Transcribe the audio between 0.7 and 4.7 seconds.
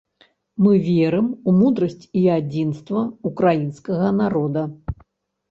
верым у мудрасць і адзінства ўкраінскага народа!